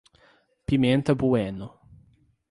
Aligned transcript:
Pimenta 0.65 1.13
Bueno 1.13 1.69